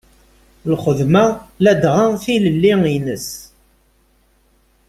[0.71, 1.25] Lxedma
[1.63, 3.27] ladɣa tilelli-ines.